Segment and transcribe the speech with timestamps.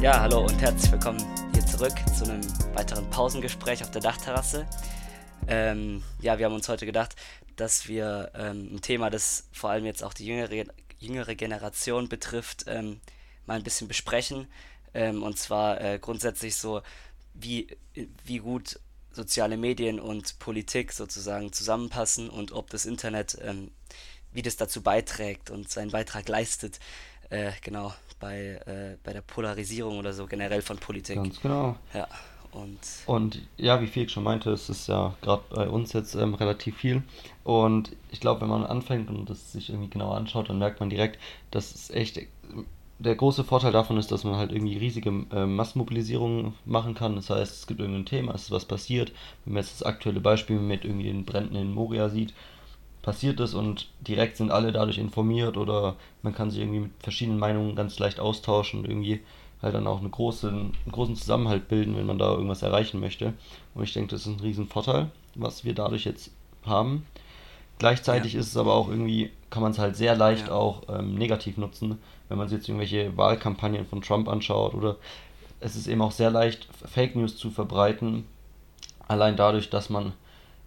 [0.00, 1.22] Ja, hallo und herzlich willkommen
[1.52, 2.40] hier zurück zu einem
[2.74, 4.66] weiteren Pausengespräch auf der Dachterrasse.
[5.46, 7.16] Ähm, ja, wir haben uns heute gedacht,
[7.56, 10.64] dass wir ähm, ein Thema, das vor allem jetzt auch die jüngere,
[10.98, 13.02] jüngere Generation betrifft, ähm,
[13.44, 14.46] mal ein bisschen besprechen.
[14.94, 16.80] Ähm, und zwar äh, grundsätzlich so,
[17.34, 17.76] wie,
[18.24, 18.80] wie gut
[19.12, 23.70] soziale Medien und Politik sozusagen zusammenpassen und ob das Internet, ähm,
[24.32, 26.80] wie das dazu beiträgt und seinen Beitrag leistet,
[27.30, 31.16] äh, genau, bei, äh, bei der Polarisierung oder so generell von Politik.
[31.16, 31.76] Ganz genau.
[31.94, 32.06] Ja,
[32.52, 36.34] und Und ja, wie Felix schon meinte, es ist ja gerade bei uns jetzt ähm,
[36.34, 37.02] relativ viel.
[37.44, 40.90] Und ich glaube, wenn man anfängt und das sich irgendwie genauer anschaut, dann merkt man
[40.90, 41.18] direkt,
[41.50, 42.20] dass es echt
[42.98, 47.16] der große Vorteil davon ist, dass man halt irgendwie riesige äh, Massenmobilisierungen machen kann.
[47.16, 49.12] Das heißt, es gibt irgendein Thema, es ist was passiert.
[49.44, 52.34] Wenn man jetzt das aktuelle Beispiel mit irgendwie den Bränden in Moria sieht,
[53.02, 57.38] passiert es und direkt sind alle dadurch informiert oder man kann sich irgendwie mit verschiedenen
[57.38, 59.20] Meinungen ganz leicht austauschen und irgendwie
[59.62, 63.34] halt dann auch eine große, einen großen Zusammenhalt bilden, wenn man da irgendwas erreichen möchte.
[63.74, 66.30] Und ich denke, das ist ein riesen Vorteil, was wir dadurch jetzt
[66.64, 67.06] haben.
[67.78, 70.82] Gleichzeitig ja, ist es aber auch irgendwie, kann man es halt sehr leicht ja, auch
[70.88, 71.98] ähm, negativ nutzen,
[72.28, 74.96] wenn man sich jetzt irgendwelche Wahlkampagnen von Trump anschaut oder
[75.60, 78.24] es ist eben auch sehr leicht, Fake News zu verbreiten,
[79.08, 80.12] allein dadurch, dass man,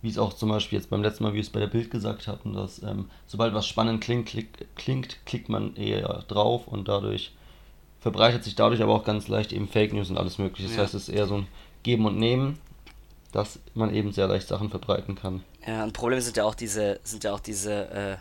[0.03, 1.89] wie es auch zum Beispiel jetzt beim letzten Mal, wie wir es bei der Bild
[1.89, 6.89] gesagt hatten, dass ähm, sobald was spannend klingt, klick, klingt, klickt man eher drauf und
[6.89, 7.31] dadurch
[8.01, 10.67] verbreitet sich dadurch aber auch ganz leicht eben Fake News und alles mögliche.
[10.67, 10.83] Das ja.
[10.83, 11.47] heißt, es ist eher so ein
[11.83, 12.59] Geben und Nehmen,
[13.31, 15.41] dass man eben sehr leicht Sachen verbreiten kann.
[15.65, 18.17] Ja, ein Problem sind ja auch diese, sind ja auch diese äh,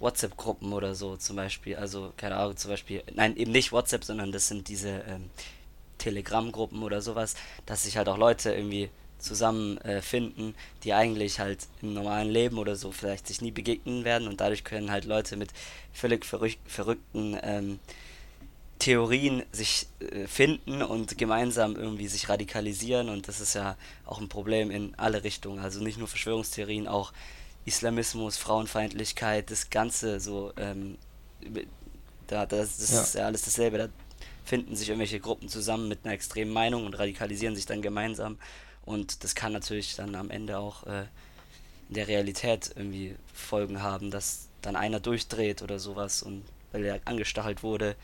[0.00, 1.76] WhatsApp-Gruppen oder so zum Beispiel.
[1.76, 5.30] Also, keine Ahnung, zum Beispiel, nein, eben nicht WhatsApp, sondern das sind diese ähm,
[5.96, 8.90] Telegram-Gruppen oder sowas, dass sich halt auch Leute irgendwie
[9.22, 14.28] zusammenfinden, äh, die eigentlich halt im normalen Leben oder so vielleicht sich nie begegnen werden
[14.28, 15.50] und dadurch können halt Leute mit
[15.92, 17.78] völlig verrück verrückten ähm,
[18.78, 24.28] Theorien sich äh, finden und gemeinsam irgendwie sich radikalisieren und das ist ja auch ein
[24.28, 25.60] Problem in alle Richtungen.
[25.60, 27.12] Also nicht nur Verschwörungstheorien, auch
[27.64, 30.98] Islamismus, Frauenfeindlichkeit, das Ganze so, ähm,
[32.26, 33.78] da, das, das Ja, ist ja alles dasselbe.
[33.78, 33.88] Da
[34.44, 38.38] finden sich irgendwelche Gruppen zusammen mit einer extremen Meinung und radikalisieren sich dann gemeinsam
[38.84, 41.04] und das kann natürlich dann am Ende auch äh,
[41.88, 47.00] in der Realität irgendwie Folgen haben, dass dann einer durchdreht oder sowas und weil er
[47.04, 47.96] angestachelt wurde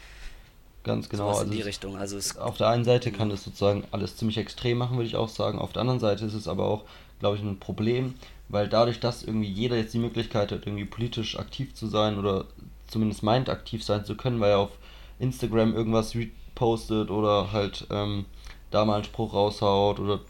[0.88, 1.32] ganz genau.
[1.32, 1.96] Sowas in Also die Richtung.
[1.96, 5.16] Also es, auf der einen Seite kann das sozusagen alles ziemlich extrem machen, würde ich
[5.16, 5.58] auch sagen.
[5.58, 6.84] Auf der anderen Seite ist es aber auch,
[7.20, 8.14] glaube ich, ein Problem,
[8.48, 12.46] weil dadurch, dass irgendwie jeder jetzt die Möglichkeit hat, irgendwie politisch aktiv zu sein oder
[12.88, 14.70] zumindest meint, aktiv sein zu können, weil er auf
[15.18, 18.24] Instagram irgendwas repostet oder halt ähm,
[18.70, 20.20] da mal einen Spruch raushaut oder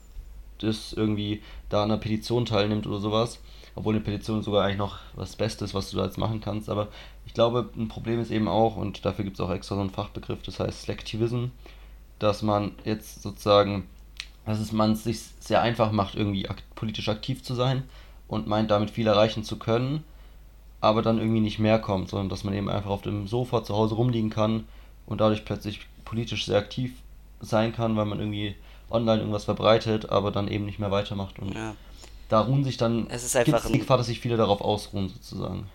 [0.59, 3.41] das irgendwie da an einer Petition teilnimmt oder sowas.
[3.75, 6.69] Obwohl eine Petition sogar eigentlich noch was Bestes, was du da jetzt machen kannst.
[6.69, 6.89] Aber
[7.27, 9.91] ich glaube, ein Problem ist eben auch, und dafür gibt es auch extra so einen
[9.91, 11.47] Fachbegriff, das heißt Selectivism,
[12.19, 13.87] dass man jetzt sozusagen,
[14.47, 17.85] dass es man sich sehr einfach macht, irgendwie ak politisch aktiv zu sein
[18.27, 20.03] und meint damit viel erreichen zu können,
[20.81, 23.77] aber dann irgendwie nicht mehr kommt, sondern dass man eben einfach auf dem Sofa zu
[23.77, 24.65] Hause rumliegen kann
[25.07, 26.93] und dadurch plötzlich politisch sehr aktiv
[27.41, 28.57] sein kann, weil man irgendwie
[28.91, 31.39] online irgendwas verbreitet, aber dann eben nicht mehr weitermacht.
[31.39, 31.75] Und ja.
[32.29, 35.69] da ruhen sich dann, Es ist einfach die Gefahr, dass sich viele darauf ausruhen, sozusagen.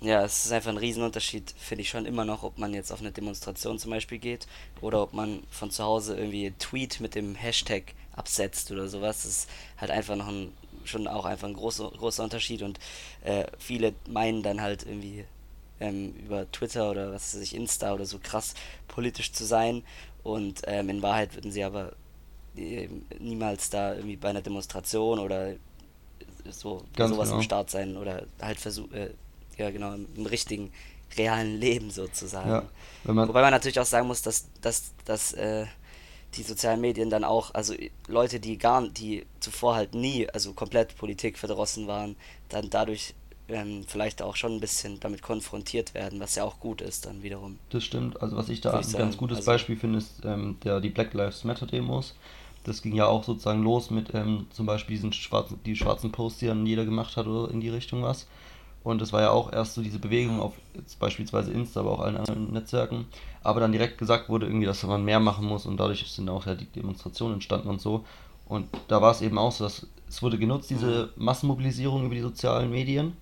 [0.00, 3.00] ja, es ist einfach ein Riesenunterschied, finde ich schon immer noch, ob man jetzt auf
[3.00, 4.46] eine Demonstration zum Beispiel geht
[4.80, 9.22] oder ob man von zu Hause irgendwie einen Tweet mit dem Hashtag absetzt oder sowas.
[9.22, 10.52] Das ist halt einfach noch ein,
[10.84, 12.78] schon auch einfach ein großer, großer Unterschied und
[13.24, 15.24] äh, viele meinen dann halt irgendwie
[15.80, 18.54] ähm, über Twitter oder was weiß ich, Insta oder so krass
[18.88, 19.82] politisch zu sein
[20.26, 21.92] und ähm, in Wahrheit würden sie aber
[22.56, 22.88] äh,
[23.18, 25.54] niemals da irgendwie bei einer Demonstration oder
[26.50, 27.42] so Ganz sowas am genau.
[27.42, 29.10] Start sein oder halt versuch, äh,
[29.56, 30.72] ja genau, im, richtigen,
[31.16, 32.68] realen Leben Ja, sozusagen.
[33.04, 35.66] wenn man, Wobei man natürlich auch sagen muss, dass, dass, dass äh,
[36.34, 40.52] die sozialen Medien dann auch, also äh, Leute, die gar, die zuvor halt nie, also
[40.54, 42.16] komplett Politik verdrossen waren,
[42.48, 43.14] dann dadurch
[43.48, 47.22] ähm, vielleicht auch schon ein bisschen damit konfrontiert werden, was ja auch gut ist dann
[47.22, 48.20] wiederum, das stimmt.
[48.20, 50.90] Also was ich da ich ein ganz gutes Also, Beispiel finde, ist ähm, der, die
[50.90, 52.14] Black Lives Matter Demos.
[52.64, 56.40] Das ging ja auch sozusagen los mit ähm, zum Beispiel diesen schwarzen, die schwarzen Posts,
[56.40, 58.26] die dann jeder gemacht hat oder in die Richtung was.
[58.82, 60.54] Und es war ja auch erst so diese Bewegung auf
[61.00, 63.06] beispielsweise Insta, aber auch allen anderen Netzwerken.
[63.42, 66.46] Aber dann direkt gesagt wurde irgendwie, dass man mehr machen muss und dadurch sind auch
[66.46, 68.04] ja die Demonstrationen entstanden und so.
[68.48, 70.76] Und da war es eben auch so, dass es wurde genutzt, mhm.
[70.76, 73.16] diese Massenmobilisierung über die sozialen Medien.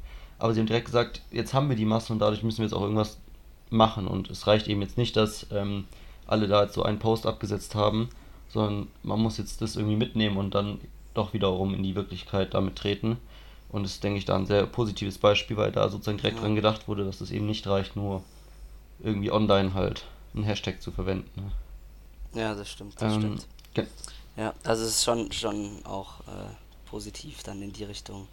[0.45, 2.75] Aber sie haben direkt gesagt, jetzt haben wir die Massen und dadurch müssen wir jetzt
[2.75, 3.17] auch irgendwas
[3.71, 4.07] machen.
[4.07, 5.87] Und es reicht eben jetzt nicht, dass ähm,
[6.27, 8.11] alle da jetzt so einen Post abgesetzt haben,
[8.51, 10.79] sondern man muss jetzt das irgendwie mitnehmen und dann
[11.15, 13.17] doch wiederum in die Wirklichkeit damit treten.
[13.71, 16.43] Und das ist, denke ich, da ein sehr positives Beispiel, weil da sozusagen direkt ja.
[16.43, 18.23] dran gedacht wurde, dass es eben nicht reicht, nur
[19.03, 20.05] irgendwie online halt
[20.35, 21.31] einen Hashtag zu verwenden.
[22.35, 22.41] Ne?
[22.43, 23.47] Ja, das stimmt, das Ähm, stimmt.
[23.73, 23.87] ge-
[24.37, 26.53] Ja, also es ist schon, schon auch äh,
[26.91, 28.29] positiv dann in die Richtung.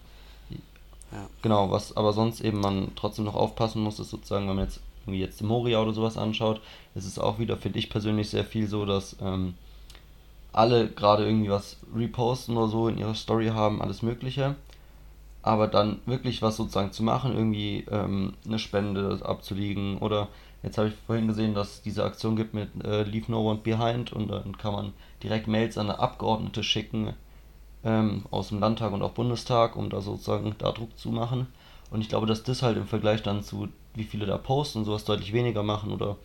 [1.41, 4.79] Genau, was aber sonst eben man trotzdem noch aufpassen muss, ist sozusagen, wenn man jetzt
[5.05, 6.61] irgendwie jetzt Moria oder sowas anschaut,
[6.95, 9.55] ist es auch wieder, finde ich persönlich, sehr viel so, dass ähm,
[10.53, 14.55] alle gerade irgendwie was reposten oder so in ihrer Story haben, alles Mögliche.
[15.43, 20.27] Aber dann wirklich was sozusagen zu machen, irgendwie ähm, eine Spende abzulegen oder
[20.61, 23.59] jetzt habe ich vorhin gesehen, dass es diese Aktion gibt mit äh, Leave No One
[23.63, 24.93] Behind und dann kann man
[25.23, 27.13] direkt Mails an Abgeordnete schicken
[27.83, 31.47] ähm, aus dem Landtag und auch Bundestag, um da sozusagen da Druck zu machen.
[31.89, 34.85] Und ich glaube, dass das halt im Vergleich dann zu, wie viele da posten und
[34.85, 36.17] sowas deutlich weniger machen oder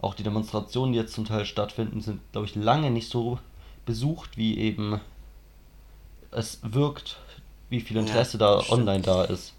[0.00, 3.38] auch die Demonstrationen, die jetzt zum Teil stattfinden, sind, glaube ich, lange nicht so
[3.84, 5.00] besucht, wie eben
[6.30, 7.18] es wirkt,
[7.68, 8.88] wie viel ja, Interesse da das stimmt.
[8.88, 9.54] online da ist.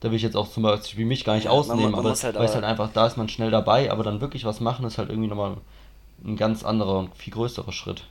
[0.00, 2.10] Da will ich jetzt auch zum Beispiel mich gar nicht Ja, man, ausnehmen, man aber
[2.10, 4.44] muss halt weil es halt aber, einfach, da ist man schnell dabei, aber dann wirklich
[4.44, 5.56] was machen, ist halt irgendwie nochmal
[6.24, 8.04] ein ganz anderer und viel größerer Schritt.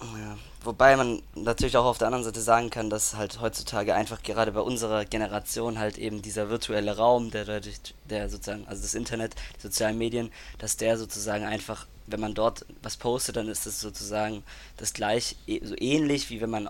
[0.00, 0.38] ja.
[0.64, 4.50] Wobei man natürlich auch auf der anderen Seite sagen kann, dass halt heutzutage einfach gerade
[4.52, 9.34] bei unserer Generation halt eben dieser virtuelle Raum, der dadurch, der sozusagen, also das Internet,
[9.56, 13.80] die sozialen Medien, dass der sozusagen einfach, wenn man dort was postet, dann ist das
[13.80, 14.42] sozusagen
[14.76, 16.68] das gleich, eh- so ähnlich wie wenn man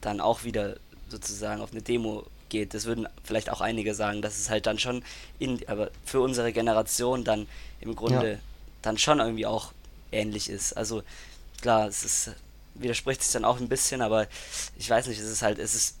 [0.00, 0.76] dann auch wieder
[1.08, 2.74] sozusagen auf eine Demo geht.
[2.74, 5.04] Das würden vielleicht auch einige sagen, dass es halt dann schon
[5.38, 7.46] in, aber für unsere Generation dann
[7.80, 8.40] im Ja, Grunde
[8.82, 9.72] dann schon irgendwie auch
[10.12, 10.72] ähnlich ist.
[10.76, 11.02] Also
[11.60, 12.30] klar, es ist,
[12.74, 14.26] widerspricht sich dann auch ein bisschen, aber
[14.78, 15.98] ich weiß nicht, es ist halt, es ist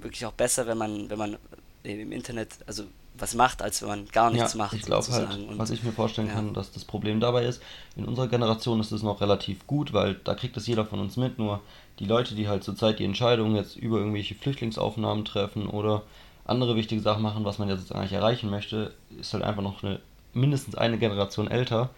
[0.00, 1.38] wirklich auch besser, wenn man, wenn man
[1.82, 5.28] im Internet, also was macht, als wenn man gar nichts Ja, macht, ich glaube halt,
[5.28, 5.48] sozusagen.
[5.56, 7.62] was Und ich mir vorstellen ja, kann, dass das Problem dabei ist,
[7.96, 11.16] in unserer Generation ist es noch relativ gut, weil da kriegt es jeder von uns
[11.16, 11.60] mit, nur
[11.98, 16.02] die Leute, die halt zurzeit die Entscheidungen jetzt über irgendwelche Flüchtlingsaufnahmen treffen oder
[16.44, 20.00] andere wichtige Sachen machen, was man sozusagen eigentlich erreichen möchte, ist halt einfach noch eine
[20.34, 21.88] mindestens eine Generation älter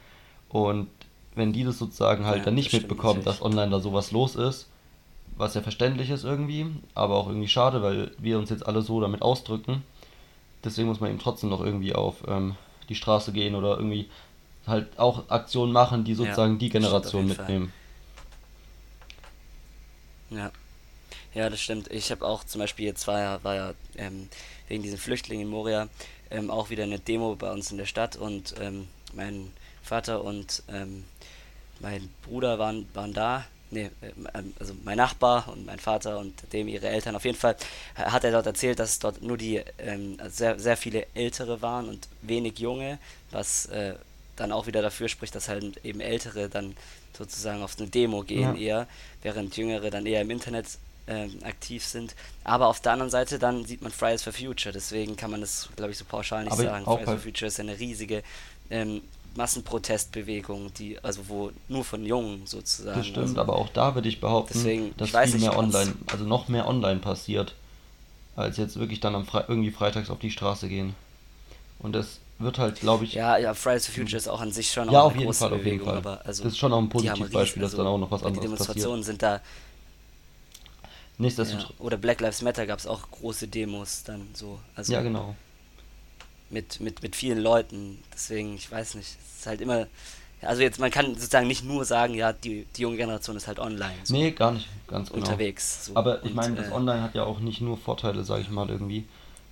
[0.49, 0.89] und
[1.39, 4.11] wenn die das sozusagen halt ja, dann das nicht stimmt mitbekommen, dass online da sowas
[4.13, 4.69] los ist,
[5.37, 9.01] was ja verständlich ist irgendwie, aber auch irgendwie schade, weil wir uns jetzt alle so
[9.01, 9.83] damit ausdrücken,
[10.65, 12.57] deswegen muss man eben trotzdem noch irgendwie auf ähm,
[12.89, 14.09] die Straße gehen oder irgendwie
[14.67, 17.37] halt auch Aktionen machen, die Ja, sozusagen die das stimmt auf Generation Fall.
[17.37, 17.73] mitnehmen.
[20.31, 20.51] Ja.
[21.35, 21.91] Ja, das stimmt.
[21.93, 24.29] Ich habe auch zum Beispiel jetzt war ja, war ja ähm,
[24.69, 25.89] wegen diesen Flüchtlingen in Moria
[26.31, 29.53] ähm, auch wieder eine Demo bei uns in der Stadt und ähm, mein
[29.89, 31.05] Vater und ähm,
[31.81, 33.45] mein Bruder waren, waren da.
[33.71, 37.17] Nee, ähm, also mein Nachbar und mein Vater und dem ihre Eltern.
[37.17, 37.57] Auf jeden Fall
[37.95, 41.89] hat er dort erzählt, dass es dort nur die ähm, sehr, sehr viele Ältere waren
[41.89, 42.99] und wenig Junge,
[43.31, 43.95] was äh,
[44.37, 46.77] dann auch wieder dafür spricht, dass halt eben Ältere dann
[47.17, 48.87] sozusagen auf eine Demo gehen Ja, eher,
[49.23, 50.67] während Jüngere dann eher im Internet
[51.09, 52.15] ähm, aktiv sind.
[52.45, 55.69] Aber auf der anderen Seite dann sieht man Fridays for Future, deswegen kann man das,
[55.77, 56.85] glaube ich, so pauschal nicht aber sagen.
[56.85, 58.23] Fridays for Future ist eine riesige
[58.71, 59.03] ähm,
[59.37, 64.09] Massenprotestbewegung, die, also wo nur von Jungen das sozusagen, stimmt, also aber auch da würde
[64.09, 67.55] ich behaupten, deswegen, ich dass weiß viel mehr ich online, also noch mehr online passiert,
[68.37, 70.95] als jetzt wirklich dann am Fre irgendwie freitags auf die Straße gehen.
[71.79, 74.73] Und das wird halt, glaube ich, ja, ja, Fridays for Future ist auch an sich
[74.73, 75.97] schon ja, auch auf eine jeden Fall, auf jeden Bewegung, Fall.
[75.99, 78.11] aber Das also ist schon auch ein die riesen, Positivbeispiel, dass dann also auch noch
[78.11, 78.59] was die anderes passiert.
[78.59, 79.41] Demonstrationen sind da, ja,
[81.19, 85.35] Nichtsdestotrotz, oder Black Lives Matter gab es auch große Demos dann so, ja also genau.
[86.51, 88.03] Mit, mit, mit vielen Leuten.
[88.13, 89.87] Deswegen, ich weiß nicht, es ist halt immer.
[90.41, 93.59] Also jetzt, man kann sozusagen nicht nur sagen, ja, die, die junge Generation ist halt
[93.59, 95.25] online so Nee, gar nicht, ganz genau.
[95.25, 95.87] unterwegs.
[95.87, 95.97] So.
[95.97, 98.71] Aber ich meine, das äh, Online hat ja auch nicht nur Vorteile, sage ich mal
[98.71, 99.05] irgendwie,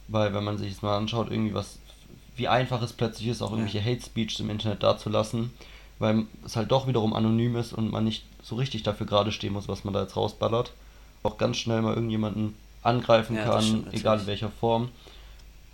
[0.07, 1.81] weil wenn man sich jetzt mal anschaut, irgendwie was,
[2.37, 5.51] wie einfach es plötzlich ist, auch irgendwelche Hate Speech im Internet dazulassen,
[5.99, 9.55] weil es halt doch wiederum anonym ist und man nicht so richtig dafür gerade stehen
[9.55, 10.73] muss, was man da jetzt rausballert.
[11.25, 14.91] Auch ganz schnell mal irgendjemanden angreifen ja, das kann, stimmt egal in welcher Form.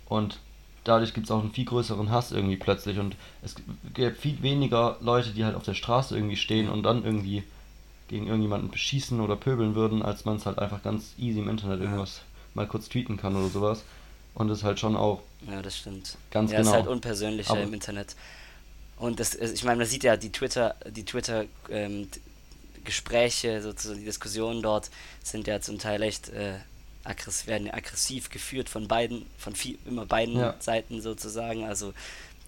[0.07, 0.39] Und
[0.83, 2.99] dadurch gibt es auch einen viel größeren Hass irgendwie plötzlich.
[2.99, 3.55] Und es
[3.93, 7.43] gibt viel weniger Leute, die halt auf der Straße irgendwie stehen und dann irgendwie
[8.07, 11.79] gegen irgendjemanden beschießen oder pöbeln würden, als man es halt einfach ganz easy im Internet
[11.79, 12.21] ja, irgendwas
[12.53, 13.83] mal kurz tweeten kann oder sowas.
[14.35, 16.17] Und das ist halt schon auch ja, das stimmt.
[16.31, 16.93] ganz Ja, es ist halt genau.
[16.93, 18.15] unpersönlicher Aber im Internet.
[18.97, 22.07] Und das, ich meine, man sieht ja die Twitter, die Twitter ähm,
[22.83, 24.89] Gespräche, sozusagen die Diskussionen dort
[25.23, 26.55] sind ja zum Teil echt äh,
[27.03, 31.65] aggressiv, werden ja aggressiv geführt von beiden, von viel, immer beiden ja, Seiten sozusagen.
[31.65, 31.93] Also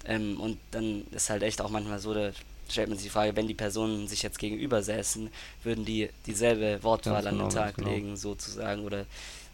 [0.04, 2.30] ähm, und dann ist halt echt auch manchmal so, da
[2.68, 5.30] stellt man sich die Frage, wenn die Personen sich jetzt gegenüber säßen,
[5.62, 7.90] würden die dieselbe Wortwahl ganz an den genau, Tag genau.
[7.90, 9.06] legen sozusagen oder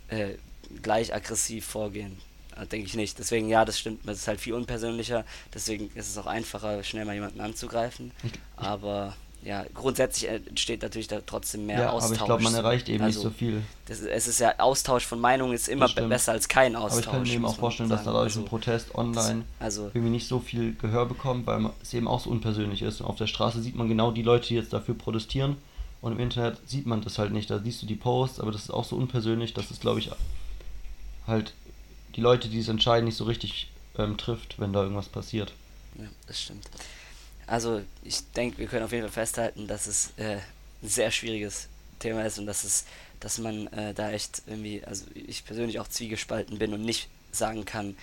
[0.09, 0.35] äh,
[0.83, 2.19] gleich aggressiv vorgehen.
[2.57, 3.19] Äh, Denke ich nicht.
[3.19, 7.05] Deswegen, ja, das stimmt, es ist halt viel unpersönlicher, deswegen ist es auch einfacher, schnell
[7.05, 8.13] mal jemanden anzugreifen.
[8.57, 12.19] Aber ja, grundsätzlich entsteht natürlich da trotzdem mehr Ja, aber Austausch.
[12.19, 13.63] ich glaube, man erreicht eben nicht Also, so viel.
[13.87, 17.05] das es ist ja Austausch von Meinungen ist immer Das besser als kein Aber Austausch.
[17.07, 18.15] ich kann mir eben auch vorstellen, dass sagen.
[18.15, 22.07] dadurch ein Also, Protest online also irgendwie nicht so viel Gehör bekommt, weil es eben
[22.07, 23.01] auch so unpersönlich ist.
[23.01, 25.57] Und auf der Straße sieht man genau die Leute, die jetzt dafür protestieren.
[26.01, 27.51] Und im Internet sieht man das halt nicht.
[27.51, 30.11] Da siehst du die Posts, aber das ist auch so unpersönlich, dass es, glaube ich,
[31.27, 31.53] halt
[32.17, 35.53] die Leute, die es entscheiden, nicht so richtig ähm, trifft, wenn da irgendwas passiert.
[35.99, 36.69] Ja, das stimmt.
[37.53, 41.69] Also, ich denke, wir können auf jeden Fall festhalten, dass es äh, ein sehr schwieriges
[41.99, 42.87] Thema ist und dass es,
[43.21, 47.67] dass man äh, da echt irgendwie, also ich persönlich auch zwiegespalten bin und nicht sagen
[47.67, 47.95] kann,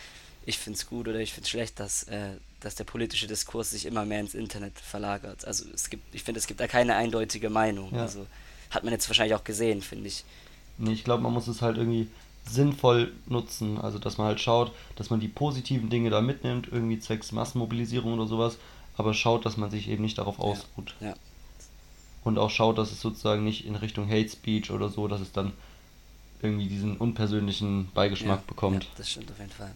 [0.46, 3.72] ich finde es gut oder ich finde es schlecht, dass, äh, dass der politische Diskurs
[3.72, 5.44] sich immer mehr ins Internet verlagert.
[5.46, 7.92] Also es gibt, ich finde, es gibt da keine eindeutige Meinung.
[7.96, 8.04] Ja.
[8.04, 8.28] Also
[8.70, 10.26] hat man jetzt wahrscheinlich auch gesehen, finde ich.
[10.78, 12.08] Nee, ich glaube, man muss es halt irgendwie
[12.48, 13.80] sinnvoll nutzen.
[13.80, 18.14] Also, dass man halt schaut, dass man die positiven Dinge da mitnimmt, irgendwie zwecks Massenmobilisierung
[18.14, 18.60] oder sowas,
[19.00, 20.96] aber schaut, dass man sich eben nicht darauf ausruht.
[21.00, 21.14] Ja,
[22.24, 25.32] Und auch schaut, dass es sozusagen nicht in Richtung Hate Speech oder so, dass es
[25.32, 25.54] dann
[26.42, 28.84] irgendwie diesen unpersönlichen Beigeschmack ja, bekommt.
[28.84, 29.72] Ja, das stimmt auf jeden Fall.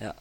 [0.00, 0.14] Ja,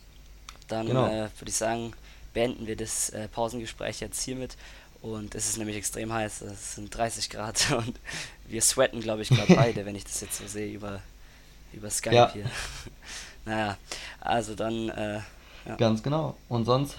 [0.67, 1.05] dann Genau.
[1.08, 1.93] äh, würde ich sagen,
[2.34, 4.55] beenden wir das äh, Pausengespräch jetzt hiermit.
[5.01, 6.41] Und es ist nämlich extrem heiß.
[6.41, 8.00] Es sind 30 Grad und
[8.48, 11.01] wir sweaten, glaube ich, gerade beide, wenn ich das jetzt so sehe über,
[11.74, 12.32] über Skype Ja.
[12.34, 12.50] hier.
[13.46, 13.77] naja,
[14.22, 15.20] also dann, äh,
[15.65, 15.75] ja.
[15.77, 16.36] Ganz genau.
[16.50, 16.96] Und sonst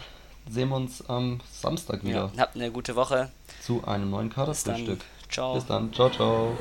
[0.48, 3.30] sehen wir uns am Samstag ja, wieder habt eine gute Woche.
[3.62, 4.74] zu einem neuen Bis dann.
[4.74, 5.00] Kaderfrühstück.
[5.30, 5.54] Ciao.
[5.54, 5.92] Bis dann.
[5.92, 6.56] Ciao, ciao.